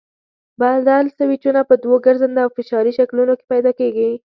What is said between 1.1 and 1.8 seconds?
سویچونه په